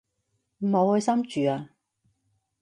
[0.61, 1.69] 唔好開心住啊